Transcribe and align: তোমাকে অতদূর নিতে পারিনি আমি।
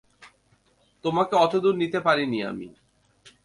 তোমাকে 1.03 1.33
অতদূর 1.35 1.75
নিতে 1.75 1.99
পারিনি 1.99 2.39
আমি। 2.43 2.67